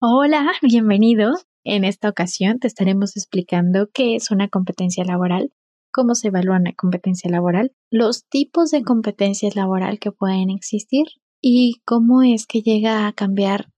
[0.00, 1.32] Hola, bienvenido.
[1.64, 5.52] En esta ocasión te estaremos explicando qué es una competencia laboral,
[5.92, 11.06] cómo se evalúa una competencia laboral, los tipos de competencias laboral que pueden existir
[11.42, 13.72] y cómo es que llega a cambiar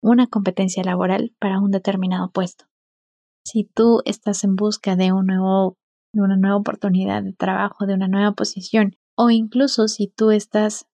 [0.00, 2.66] una competencia laboral para un determinado puesto.
[3.44, 5.76] Si tú estás en busca de, un nuevo,
[6.12, 10.86] de una nueva oportunidad de trabajo, de una nueva posición, o incluso si tú estás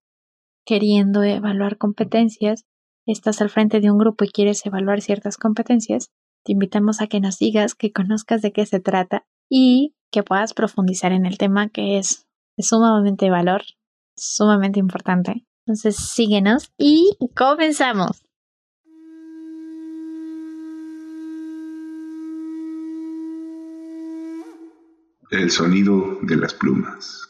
[0.65, 2.65] queriendo evaluar competencias,
[3.07, 6.11] estás al frente de un grupo y quieres evaluar ciertas competencias,
[6.45, 10.55] te invitamos a que nos digas, que conozcas de qué se trata y que puedas
[10.55, 13.63] profundizar en el tema que es de sumamente valor,
[14.17, 15.47] sumamente importante.
[15.67, 18.23] Entonces síguenos y comenzamos.
[25.31, 27.21] El sonido de las plumas.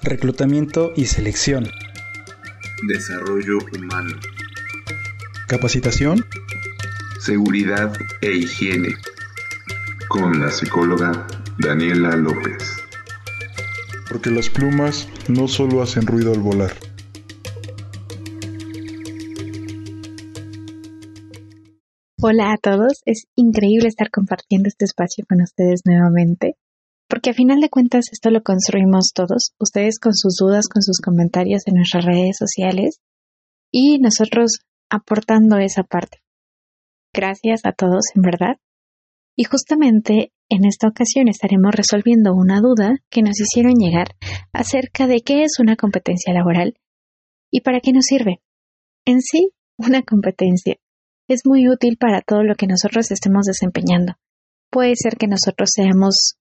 [0.00, 1.68] Reclutamiento y selección.
[2.86, 4.16] Desarrollo humano.
[5.48, 6.24] Capacitación.
[7.18, 8.94] Seguridad e higiene.
[10.08, 11.26] Con la psicóloga
[11.58, 12.76] Daniela López.
[14.08, 16.72] Porque las plumas no solo hacen ruido al volar.
[22.20, 26.56] Hola a todos, es increíble estar compartiendo este espacio con ustedes nuevamente
[27.08, 31.00] porque a final de cuentas esto lo construimos todos, ustedes con sus dudas, con sus
[31.00, 33.00] comentarios en nuestras redes sociales
[33.72, 36.18] y nosotros aportando esa parte.
[37.12, 38.56] Gracias a todos, en verdad.
[39.36, 44.08] Y justamente en esta ocasión estaremos resolviendo una duda que nos hicieron llegar
[44.52, 46.74] acerca de qué es una competencia laboral
[47.50, 48.40] y para qué nos sirve.
[49.04, 50.76] En sí, una competencia
[51.28, 54.14] es muy útil para todo lo que nosotros estemos desempeñando.
[54.70, 56.38] Puede ser que nosotros seamos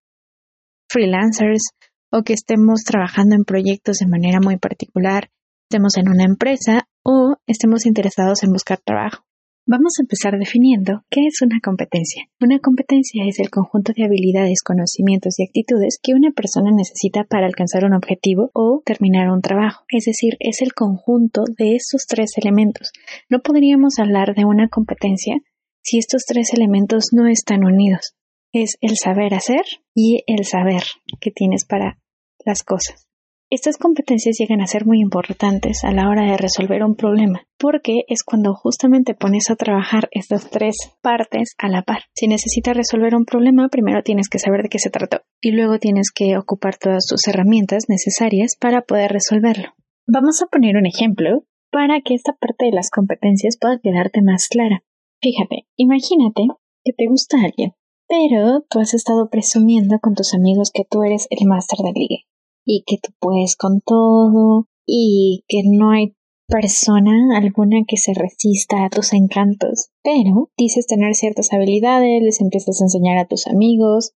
[0.88, 1.71] freelancers
[2.11, 5.30] o que estemos trabajando en proyectos de manera muy particular,
[5.69, 9.23] estemos en una empresa o estemos interesados en buscar trabajo.
[9.69, 12.23] Vamos a empezar definiendo qué es una competencia.
[12.39, 17.47] Una competencia es el conjunto de habilidades, conocimientos y actitudes que una persona necesita para
[17.47, 19.83] alcanzar un objetivo o terminar un trabajo.
[19.89, 22.93] Es decir, es el conjunto de estos tres elementos.
[23.30, 25.36] No podríamos hablar de una competencia
[25.83, 28.15] si estos tres elementos no están unidos
[28.53, 29.63] es el saber hacer
[29.93, 30.83] y el saber
[31.19, 31.99] que tienes para
[32.45, 33.08] las cosas.
[33.49, 38.02] Estas competencias llegan a ser muy importantes a la hora de resolver un problema, porque
[38.09, 42.02] es cuando justamente pones a trabajar estas tres partes a la par.
[42.13, 45.79] Si necesitas resolver un problema, primero tienes que saber de qué se trató y luego
[45.79, 49.69] tienes que ocupar todas tus herramientas necesarias para poder resolverlo.
[50.05, 54.49] Vamos a poner un ejemplo para que esta parte de las competencias pueda quedarte más
[54.49, 54.83] clara.
[55.21, 56.43] Fíjate, imagínate
[56.83, 57.75] que te gusta alguien
[58.08, 62.20] pero tú has estado presumiendo con tus amigos que tú eres el máster de ligue
[62.66, 66.16] y que tú puedes con todo y que no hay
[66.48, 69.90] persona alguna que se resista a tus encantos.
[70.04, 74.14] Pero dices tener ciertas habilidades, les empiezas a enseñar a tus amigos.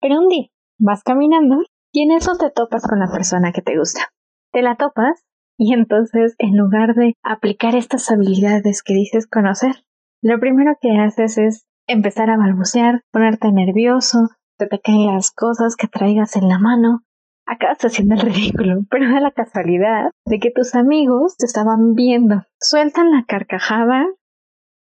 [0.00, 1.56] Pero un día vas caminando
[1.92, 4.08] y en eso te topas con la persona que te gusta.
[4.52, 5.24] Te la topas
[5.56, 9.84] y entonces en lugar de aplicar estas habilidades que dices conocer,
[10.20, 14.28] lo primero que haces es empezar a balbucear, ponerte nervioso,
[14.66, 17.02] te caen las cosas que traigas en la mano.
[17.46, 22.42] Acabas haciendo el ridículo, pero da la casualidad de que tus amigos te estaban viendo.
[22.60, 24.06] Sueltan la carcajada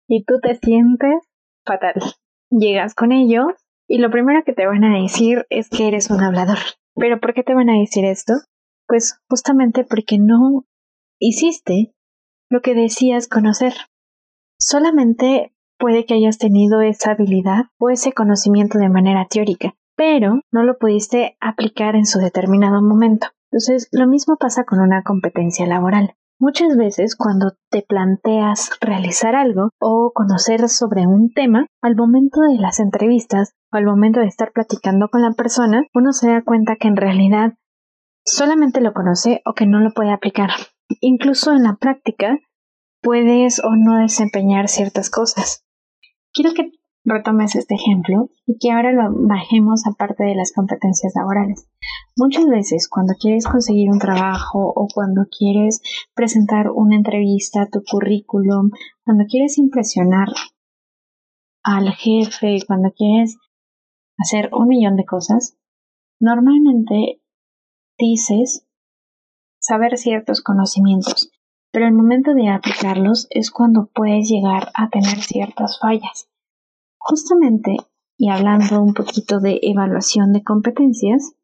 [0.09, 1.23] y tú te sientes
[1.65, 1.95] fatal.
[2.51, 3.47] Llegas con ellos
[3.89, 6.59] y lo primero que te van a decir es que eres un hablador.
[6.95, 8.33] ¿Pero por qué te van a decir esto?
[8.87, 10.65] Pues justamente porque no
[11.19, 11.93] hiciste
[12.49, 13.75] lo que decías conocer.
[14.59, 20.63] Solamente Puede que hayas tenido esa habilidad o ese conocimiento de manera teórica, pero no
[20.65, 23.29] lo pudiste aplicar en su determinado momento.
[23.51, 26.15] Entonces, lo mismo pasa con una competencia laboral.
[26.39, 32.59] Muchas veces cuando te planteas realizar algo o conocer sobre un tema, al momento de
[32.59, 36.77] las entrevistas o al momento de estar platicando con la persona, uno se da cuenta
[36.77, 37.55] que en realidad
[38.23, 40.51] solamente lo conoce o que no lo puede aplicar.
[41.01, 42.39] Incluso en la práctica
[43.01, 45.66] puedes o no desempeñar ciertas cosas.
[46.37, 46.71] Quiero que
[47.07, 51.67] retomes este ejemplo y que ahora lo bajemos aparte de las competencias laborales.
[52.15, 55.81] Muchas veces cuando quieres conseguir un trabajo o cuando quieres
[56.15, 58.71] presentar una entrevista, tu currículum,
[59.03, 60.29] cuando quieres impresionar
[61.63, 63.39] al jefe, cuando quieres
[64.19, 65.57] hacer un millón de cosas,
[66.21, 67.23] normalmente
[67.99, 68.67] dices
[69.59, 71.31] saber ciertos conocimientos,
[71.77, 76.27] pero el momento de aplicarlos es cuando puedes llegar a tener ciertas fallas.
[76.97, 77.77] Justamente,
[78.17, 81.35] y hablando un poquito de evaluación de competencias,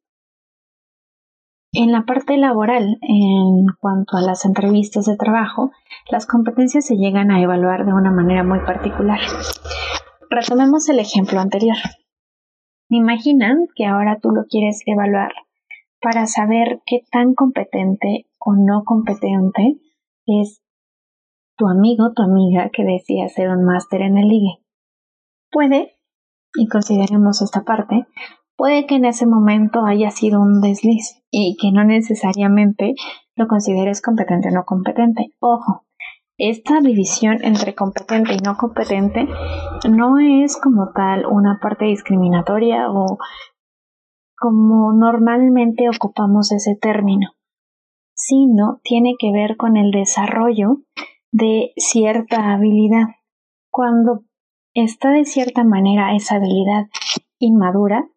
[1.74, 5.70] En la parte laboral, en cuanto a las entrevistas de trabajo,
[6.10, 9.20] las competencias se llegan a evaluar de una manera muy particular.
[10.30, 11.76] Retomemos el ejemplo anterior.
[12.88, 15.34] Imaginan que ahora tú lo quieres evaluar
[16.00, 19.78] para saber qué tan competente o no competente
[20.40, 20.62] es
[21.56, 24.58] tu amigo tu amiga que decía hacer un máster en el ligue.
[25.50, 25.92] Puede,
[26.54, 28.06] y consideremos esta parte,
[28.56, 32.94] puede que en ese momento haya sido un desliz y que no necesariamente
[33.36, 35.34] lo consideres competente o no competente.
[35.40, 35.84] Ojo,
[36.38, 39.28] esta división entre competente y no competente
[39.88, 43.18] no es como tal una parte discriminatoria o
[44.38, 47.30] como normalmente ocupamos ese término,
[48.24, 50.82] sino tiene que ver con el desarrollo
[51.32, 53.06] de cierta habilidad.
[53.70, 54.24] Cuando
[54.74, 56.86] está de cierta manera esa habilidad
[57.38, 58.08] inmadura,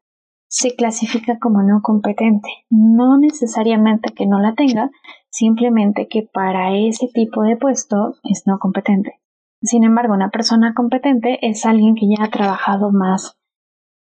[0.47, 2.49] se clasifica como no competente.
[2.69, 4.91] No necesariamente que no la tenga,
[5.29, 9.19] simplemente que para ese tipo de puesto es no competente.
[9.61, 13.39] Sin embargo, una persona competente es alguien que ya ha trabajado más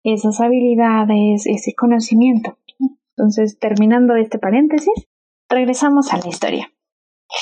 [0.05, 2.57] esas habilidades, ese conocimiento.
[3.17, 5.12] Entonces, terminando este paréntesis,
[5.53, 6.73] regresamos a la historia.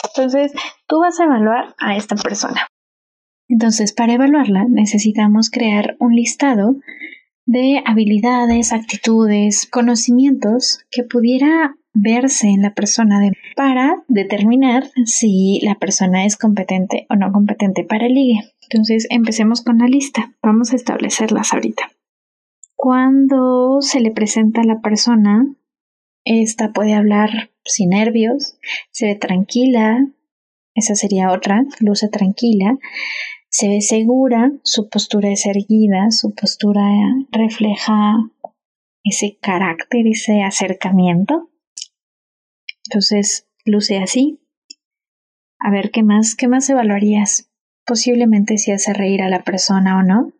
[0.09, 0.53] Entonces,
[0.87, 2.67] tú vas a evaluar a esta persona.
[3.49, 6.77] Entonces, para evaluarla necesitamos crear un listado
[7.47, 13.19] de habilidades, actitudes, conocimientos que pudiera verse en la persona
[13.57, 18.41] para determinar si la persona es competente o no competente para el ligue.
[18.63, 20.33] Entonces, empecemos con la lista.
[20.43, 21.91] Vamos a establecerlas ahorita.
[22.77, 25.45] Cuando se le presenta a la persona,
[26.25, 28.57] esta puede hablar sin nervios,
[28.91, 30.07] se ve tranquila,
[30.75, 32.79] esa sería otra, luce tranquila,
[33.49, 36.83] se ve segura, su postura es erguida, su postura
[37.33, 38.17] refleja
[39.03, 41.51] ese carácter, ese acercamiento.
[42.87, 44.41] Entonces, luce así.
[45.59, 46.37] A ver, ¿qué más?
[46.37, 47.51] ¿Qué más evaluarías?
[47.85, 50.33] Posiblemente si hace reír a la persona o no.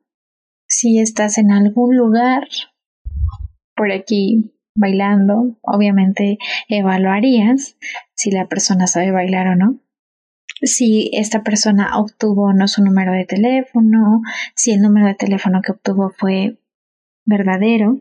[0.67, 2.47] Si estás en algún lugar
[3.75, 6.39] por aquí bailando, obviamente
[6.69, 7.77] evaluarías
[8.15, 9.81] si la persona sabe bailar o no.
[10.63, 14.21] Si esta persona obtuvo o no su número de teléfono,
[14.55, 16.59] si el número de teléfono que obtuvo fue
[17.25, 18.01] verdadero.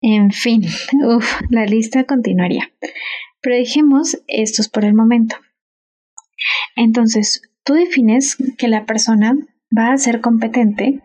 [0.00, 0.62] En fin,
[1.50, 2.70] la lista continuaría.
[3.40, 5.36] Pero dejemos estos por el momento.
[6.76, 9.36] Entonces, tú defines que la persona
[9.76, 11.02] va a ser competente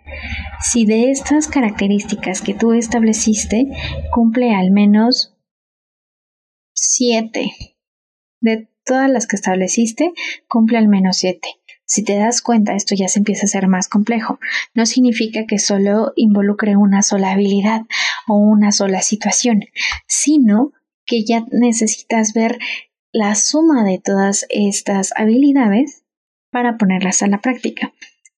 [0.61, 3.67] si de estas características que tú estableciste
[4.11, 5.35] cumple al menos
[6.73, 7.51] siete.
[8.41, 10.13] De todas las que estableciste,
[10.47, 11.47] cumple al menos siete.
[11.85, 14.39] Si te das cuenta, esto ya se empieza a ser más complejo.
[14.73, 17.81] No significa que solo involucre una sola habilidad
[18.27, 19.65] o una sola situación,
[20.07, 20.71] sino
[21.05, 22.57] que ya necesitas ver
[23.11, 26.03] la suma de todas estas habilidades
[26.51, 27.93] para ponerlas a la práctica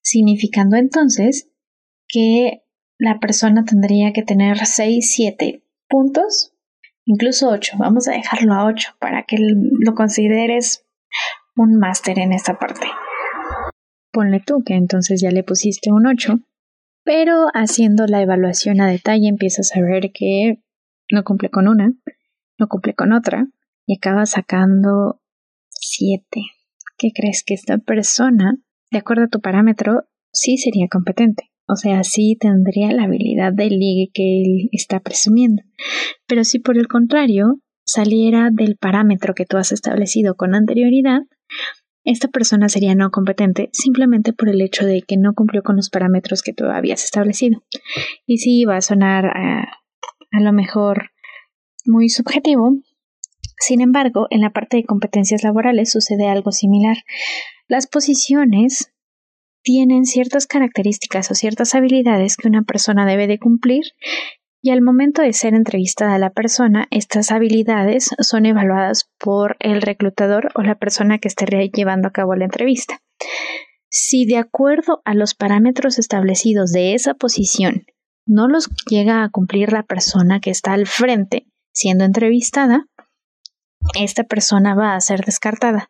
[0.06, 1.50] significando entonces
[2.07, 2.62] que
[2.98, 6.54] la persona tendría que tener 6, 7 puntos,
[7.06, 7.74] incluso 8.
[7.80, 10.86] Vamos a dejarlo a 8 para que lo consideres
[11.56, 12.86] un máster en esta parte.
[14.12, 16.40] Ponle tú que entonces ya le pusiste un 8,
[17.04, 20.62] pero haciendo la evaluación a detalle empiezas a ver que
[21.12, 21.94] no cumple con una,
[22.60, 23.48] no cumple con otra
[23.88, 25.19] y acaba sacando
[25.69, 26.25] 7.
[26.98, 28.60] ¿Qué crees que esta persona
[28.92, 31.51] de acuerdo a tu parámetro, sí sería competente.
[31.68, 35.63] O sea, sí tendría la habilidad de ligue que él está presumiendo.
[36.27, 41.22] Pero si por el contrario saliera del parámetro que tú has establecido con anterioridad,
[42.04, 45.89] esta persona sería no competente simplemente por el hecho de que no cumplió con los
[45.89, 47.63] parámetros que tú habías establecido.
[48.27, 49.68] Y sí va a sonar a, eh,
[50.32, 51.10] a lo mejor
[51.86, 52.77] muy subjetivo,
[53.59, 56.97] sin embargo, en la parte de competencias laborales sucede algo similar.
[57.67, 58.91] Las posiciones
[59.63, 63.83] tienen ciertas características o ciertas habilidades que una persona debe de cumplir
[64.65, 69.81] y al momento de ser entrevistada a la persona, estas habilidades son evaluadas por el
[69.83, 73.00] reclutador o la persona que esté llevando a cabo la entrevista.
[73.89, 77.85] Si de acuerdo a los parámetros establecidos de esa posición
[78.25, 82.88] no los llega a cumplir la persona que está al frente siendo entrevistada,
[83.94, 85.89] esta persona va a ser descartada.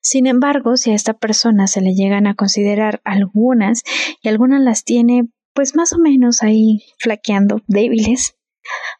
[0.00, 3.82] Sin embargo, si a esta persona se le llegan a considerar algunas
[4.22, 8.36] y algunas las tiene pues más o menos ahí flaqueando, débiles,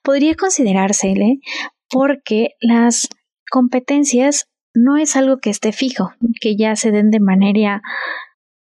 [0.03, 1.41] podría considerársele
[1.89, 3.09] porque las
[3.51, 7.83] competencias no es algo que esté fijo, que ya se den de manera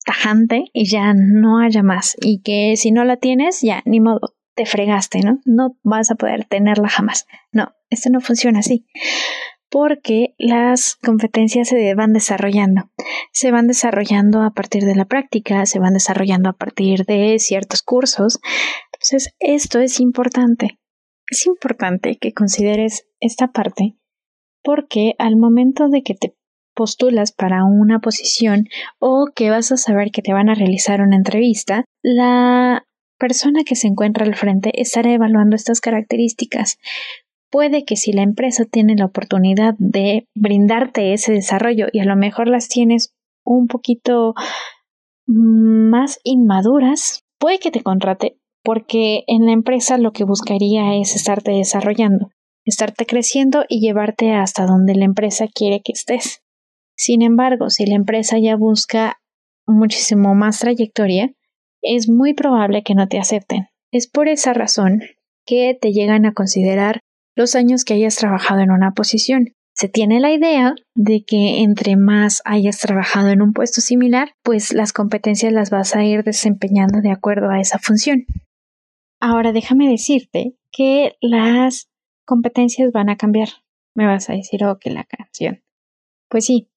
[0.05, 4.35] tajante y ya no haya más y que si no la tienes ya ni modo
[4.55, 5.41] te fregaste, ¿no?
[5.45, 7.27] No vas a poder tenerla jamás.
[7.51, 8.87] No, esto no funciona así.
[9.75, 12.93] Porque las competencias se van desarrollando.
[13.33, 17.83] Se van desarrollando a partir de la práctica, se van desarrollando a partir de ciertos
[17.83, 18.39] cursos.
[18.93, 20.79] Entonces, esto es importante.
[21.29, 23.97] Es importante que consideres esta parte
[24.63, 26.37] porque al momento de que te
[26.75, 28.67] postulas para una posición
[29.01, 32.85] o que vas a saber que te van a realizar una entrevista, la
[33.19, 36.79] persona que se encuentra al frente estará evaluando estas características.
[37.55, 42.17] Puede que si la empresa tiene la oportunidad de brindarte ese desarrollo y a lo
[42.17, 44.35] mejor las tienes un poquito
[45.29, 51.53] más inmaduras, puede que te contrate porque en la empresa lo que buscaría es estarte
[51.53, 52.33] desarrollando,
[52.65, 56.43] estarte creciendo y llevarte hasta donde la empresa quiere que estés.
[56.97, 59.21] Sin embargo, si la empresa ya busca
[59.65, 61.31] muchísimo más trayectoria,
[61.83, 63.69] es muy probable que no te acepten.
[63.93, 65.03] Es por esa razón
[65.47, 67.04] que te llegan a considerar
[67.35, 69.55] los años que hayas trabajado en una posición.
[69.75, 74.73] Se tiene la idea de que entre más hayas trabajado en un puesto similar, pues
[74.73, 78.25] las competencias las vas a ir desempeñando de acuerdo a esa función.
[79.21, 81.89] Ahora déjame decirte que las
[82.25, 83.49] competencias van a cambiar.
[83.95, 85.63] Me vas a decir, oh, que la canción.
[86.29, 86.69] Pues sí,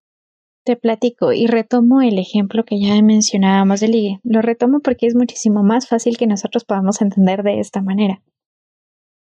[0.64, 4.20] te platico y retomo el ejemplo que ya mencionábamos de ligue.
[4.24, 8.22] Lo retomo porque es muchísimo más fácil que nosotros podamos entender de esta manera.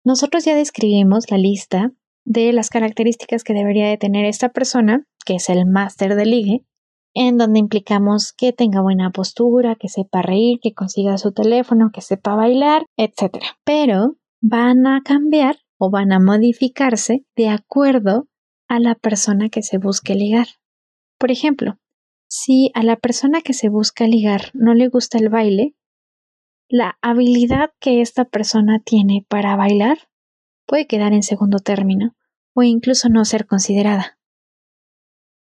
[0.04, 1.92] Nosotros ya describimos la lista
[2.24, 6.66] de las características que debería de tener esta persona, que es el máster de ligue,
[7.14, 12.00] en donde implicamos que tenga buena postura, que sepa reír, que consiga su teléfono, que
[12.00, 13.36] sepa bailar, etc.
[13.64, 18.28] Pero van a cambiar o van a modificarse de acuerdo
[18.68, 20.46] a la persona que se busque ligar.
[21.18, 21.78] Por ejemplo,
[22.28, 25.74] si a la persona que se busca ligar no le gusta el baile,
[26.72, 30.08] la habilidad que esta persona tiene para bailar
[30.66, 32.16] puede quedar en segundo término
[32.54, 34.18] o incluso no ser considerada.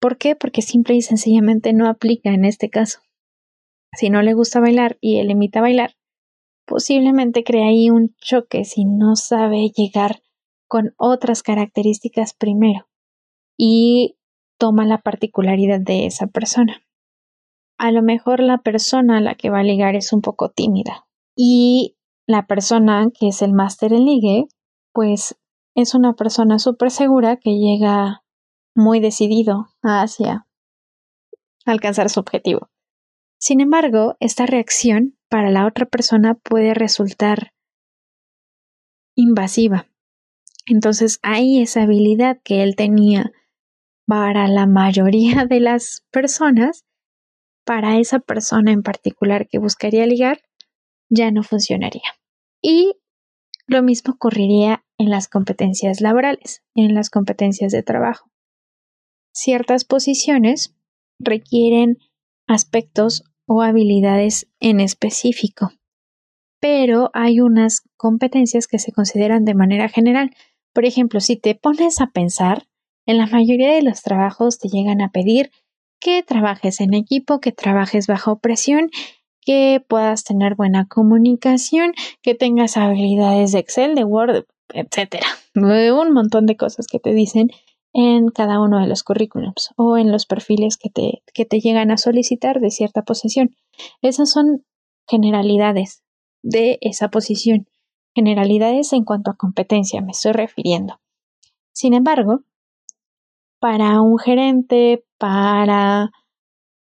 [0.02, 0.36] ¿Por qué?
[0.36, 3.00] Porque simple y sencillamente no aplica en este caso.
[3.94, 5.96] Si no le gusta bailar y él imita bailar,
[6.66, 10.22] posiblemente crea ahí un choque si no sabe llegar
[10.68, 12.90] con otras características primero.
[13.58, 14.18] Y
[14.58, 16.82] toma la particularidad de esa persona.
[17.78, 21.06] A lo mejor la persona a la que va a ligar es un poco tímida
[21.36, 21.98] y
[22.28, 24.46] la persona que es el máster en ligue,
[24.94, 25.36] pues
[25.76, 28.24] es una persona súper segura que llega
[28.76, 30.48] muy decidido hacia
[31.66, 32.70] alcanzar su objetivo.
[33.40, 37.54] Sin embargo, esta reacción para la otra persona puede resultar
[39.16, 39.88] invasiva.
[40.66, 43.32] Entonces, hay esa habilidad que él tenía
[44.06, 46.86] para la mayoría de las personas,
[47.66, 50.42] para esa persona en particular que buscaría ligar,
[51.14, 52.18] ya no funcionaría.
[52.62, 52.96] Y
[53.68, 58.30] lo mismo ocurriría en las competencias laborales, en las competencias de trabajo.
[59.34, 60.76] Ciertas posiciones
[61.20, 61.98] requieren
[62.48, 65.72] aspectos o habilidades en específico,
[66.60, 70.32] pero hay unas competencias que se consideran de manera general.
[70.74, 72.68] Por ejemplo, si te pones a pensar,
[73.06, 75.52] en la mayoría de los trabajos te llegan a pedir
[76.00, 78.90] que trabajes en equipo, que trabajes bajo presión,
[79.46, 85.28] que puedas tener buena comunicación, que tengas habilidades de Excel, de Word, etcétera.
[85.56, 87.50] Un montón de cosas que te dicen
[87.94, 91.92] en cada uno de los currículums o en los perfiles que te, que te llegan
[91.92, 93.56] a solicitar de cierta posición.
[94.02, 94.66] Esas son
[95.08, 96.04] generalidades
[96.42, 97.68] de esa posición.
[98.16, 101.00] Generalidades en cuanto a competencia me estoy refiriendo.
[101.72, 102.42] Sin embargo,
[103.60, 106.12] para un gerente, para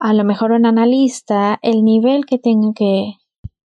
[0.03, 3.13] a lo mejor un analista, el nivel que tenga que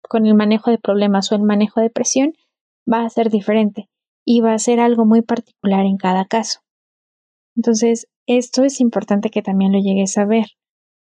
[0.07, 2.33] con el manejo de problemas o el manejo de presión
[2.89, 3.89] va a ser diferente
[4.23, 6.59] y va a ser algo muy particular en cada caso.
[7.55, 10.45] Entonces, esto es importante que también lo llegues a ver.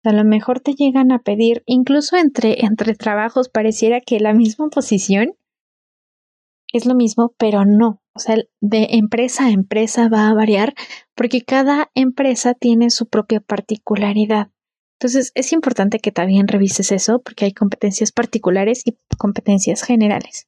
[0.05, 4.69] A lo mejor te llegan a pedir, incluso entre, entre trabajos, pareciera que la misma
[4.69, 5.33] posición
[6.71, 8.01] es lo mismo, pero no.
[8.13, 10.75] O sea, de empresa a empresa va a variar
[11.13, 14.54] porque cada empresa tiene su propia particularidad.
[14.99, 20.47] Entonces, es importante que también revises eso porque hay competencias particulares y competencias generales.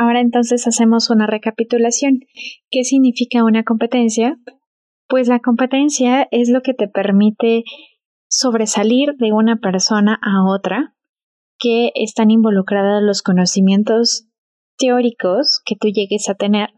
[0.00, 2.20] Ahora entonces hacemos una recapitulación.
[2.70, 4.36] ¿Qué significa una competencia?
[5.08, 7.62] Pues la competencia es lo que te permite
[8.28, 10.94] sobresalir de una persona a otra
[11.58, 14.26] que están involucradas los conocimientos
[14.76, 16.70] teóricos que tú llegues a tener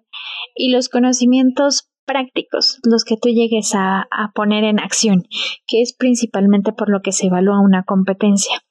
[0.54, 5.24] y los conocimientos prácticos, los que tú llegues a, poner en acción,
[5.66, 8.62] que es principalmente por lo que se evalúa una competencia.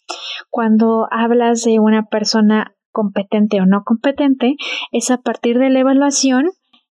[0.49, 4.55] Cuando hablas de una persona competente o no competente
[4.91, 6.49] es a partir de la evaluación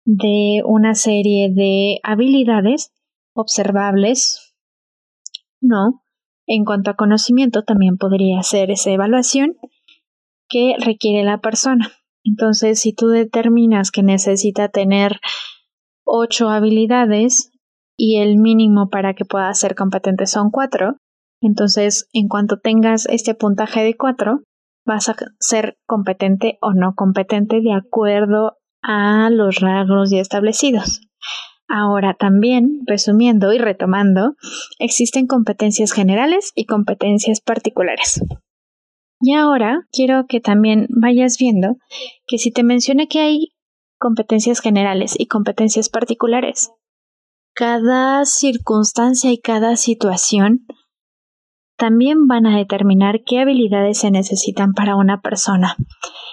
[0.04, 2.92] de una serie de habilidades
[3.34, 4.54] observables,
[5.60, 6.02] no.
[6.46, 9.56] En cuanto a conocimiento, también podría ser esa evaluación
[10.48, 11.92] que requiere la persona.
[12.24, 15.20] Entonces, si tú determinas que necesita tener
[16.04, 17.50] ocho habilidades
[17.96, 20.96] y el mínimo para que pueda ser competente son cuatro,
[21.40, 24.42] entonces, en cuanto tengas este puntaje de cuatro,
[24.84, 31.00] vas a ser competente o no competente de acuerdo a los rasgos ya establecidos.
[31.68, 34.34] Ahora también, resumiendo y retomando,
[34.78, 38.20] existen competencias generales y competencias particulares.
[39.20, 41.76] Y ahora quiero que también vayas viendo
[42.26, 43.52] que si te mencioné que hay
[44.00, 46.72] competencias generales y competencias particulares,
[47.54, 50.66] cada circunstancia y cada situación
[51.76, 55.76] también van a determinar qué habilidades se necesitan para una persona.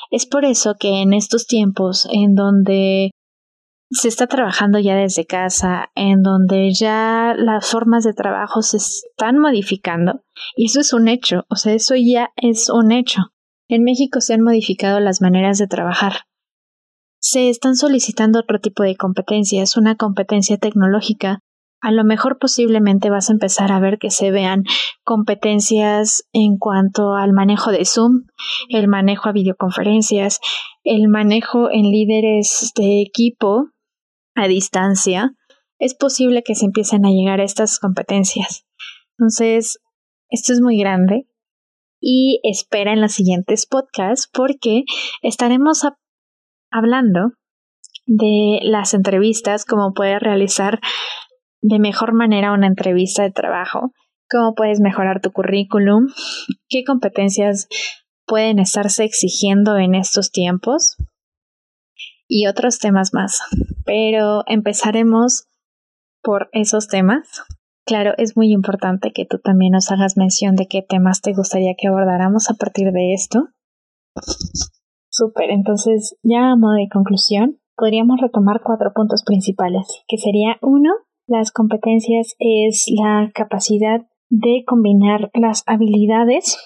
[0.09, 3.11] Es por eso que en estos tiempos en donde
[3.89, 9.37] se está trabajando ya desde casa, en donde ya las formas de trabajo se están
[9.39, 10.21] modificando,
[10.55, 13.21] y eso es un hecho, o sea, eso ya es un hecho.
[13.69, 16.26] En México se han modificado las maneras de trabajar.
[17.19, 21.39] Se están solicitando otro tipo de competencias, una competencia tecnológica
[21.81, 24.63] a lo mejor posiblemente vas a empezar a ver que se vean
[25.03, 28.25] competencias en cuanto al manejo de Zoom,
[28.69, 30.39] el manejo a videoconferencias,
[30.83, 33.69] el manejo en líderes de equipo
[34.35, 35.33] a distancia.
[35.79, 38.65] Es posible que se empiecen a llegar a estas competencias.
[39.17, 39.79] Entonces,
[40.29, 41.27] esto es muy grande
[42.01, 44.83] y espera en los siguientes podcasts porque
[45.21, 45.83] estaremos
[46.71, 47.31] hablando
[48.05, 50.79] de las entrevistas, cómo puedes realizar
[51.61, 53.91] de mejor manera una entrevista de trabajo,
[54.29, 56.07] cómo puedes mejorar tu currículum,
[56.69, 57.67] qué competencias
[58.25, 60.97] pueden estarse exigiendo en estos tiempos
[62.27, 63.41] y otros temas más.
[63.85, 65.47] Pero empezaremos
[66.21, 67.43] por esos temas.
[67.85, 71.73] Claro, es muy importante que tú también nos hagas mención de qué temas te gustaría
[71.77, 73.47] que abordáramos a partir de esto.
[75.17, 80.91] Súper, entonces ya a modo de conclusión, podríamos retomar cuatro puntos principales, que sería uno,
[81.25, 86.59] las competencias es la capacidad de combinar las habilidades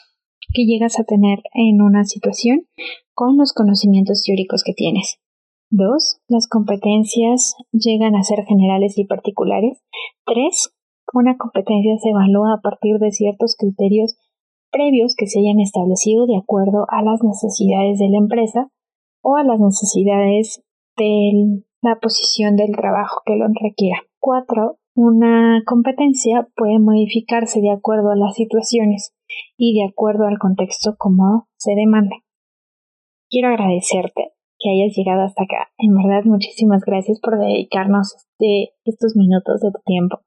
[0.53, 2.67] que llegas a tener en una situación
[3.13, 5.21] con los conocimientos teóricos que tienes.
[5.69, 9.81] Dos, las competencias llegan a ser generales y particulares.
[10.25, 10.75] Tres,
[11.13, 14.17] una competencia se evalúa a partir de ciertos criterios
[14.71, 18.69] previos que se hayan establecido de acuerdo a las necesidades de la empresa
[19.21, 20.63] o a las necesidades
[20.97, 24.01] de la posición del trabajo que lo requiera.
[24.19, 24.77] 4.
[24.95, 29.13] Una competencia puede modificarse de acuerdo a las situaciones
[29.57, 32.17] y de acuerdo al contexto como se demanda.
[33.29, 35.71] Quiero agradecerte que hayas llegado hasta acá.
[35.77, 40.19] En verdad, muchísimas gracias por dedicarnos este, estos minutos de tu tiempo.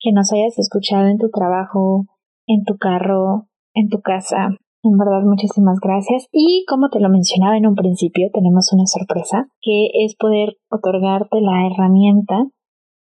[0.00, 2.06] Que nos hayas escuchado en tu trabajo,
[2.46, 3.47] en tu carro,
[3.78, 4.48] en tu casa.
[4.82, 6.28] En verdad, muchísimas gracias.
[6.32, 11.40] Y como te lo mencionaba en un principio, tenemos una sorpresa, que es poder otorgarte
[11.40, 12.46] la herramienta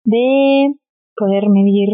[0.05, 0.75] de
[1.17, 1.89] poder medir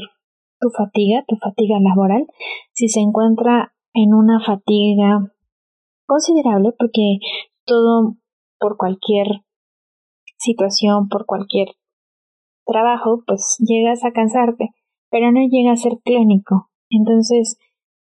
[0.61, 2.27] tu fatiga, tu fatiga laboral,
[2.73, 5.33] si se encuentra en una fatiga
[6.07, 7.19] considerable, porque
[7.65, 8.17] todo
[8.59, 9.27] por cualquier
[10.39, 11.69] situación, por cualquier
[12.67, 14.71] trabajo, pues llegas a cansarte,
[15.11, 16.71] pero no llega a ser clínico.
[16.91, 17.57] Entonces,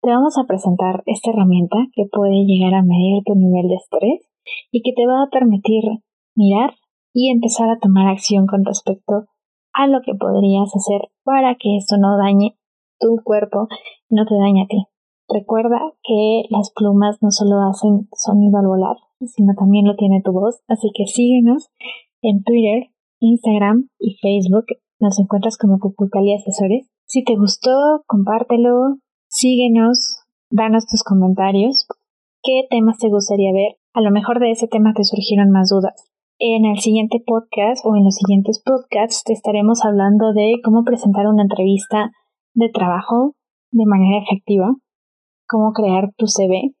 [0.02, 4.28] te vamos a presentar esta herramienta que puede llegar a medir tu nivel de estrés
[4.70, 5.82] y que te va a permitir
[6.34, 6.74] mirar
[7.12, 9.26] y empezar a tomar acción con respecto
[9.72, 12.56] a lo que podrías hacer para que esto no dañe
[13.00, 13.68] tu cuerpo
[14.08, 14.86] y no te dañe a ti.
[15.28, 20.32] Recuerda que las plumas no solo hacen sonido al volar, sino también lo tiene tu
[20.32, 21.70] voz, así que síguenos
[22.22, 24.66] en Twitter, Instagram y Facebook.
[25.00, 26.88] Nos encuentras como Cucucali Asesores.
[27.06, 31.86] Si te gustó, compártelo, síguenos, danos tus comentarios.
[32.42, 33.76] ¿Qué temas te gustaría ver?
[33.94, 36.08] A lo mejor de ese tema te surgieron más dudas.
[36.38, 41.26] En el siguiente podcast o en los siguientes podcasts te estaremos hablando de cómo presentar
[41.26, 42.12] una entrevista
[42.54, 43.34] de trabajo
[43.72, 44.74] de manera efectiva,
[45.48, 46.74] cómo crear tu CV,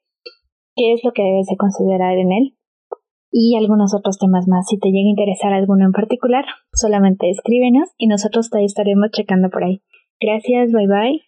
[0.76, 2.58] qué es lo que debes de considerar en él
[3.30, 4.66] y algunos otros temas más.
[4.68, 9.50] Si te llega a interesar alguno en particular, solamente escríbenos y nosotros te estaremos checando
[9.50, 9.82] por ahí.
[10.20, 11.27] Gracias, bye bye.